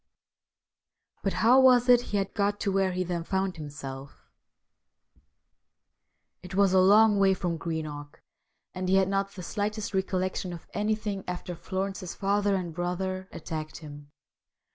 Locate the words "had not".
8.95-9.29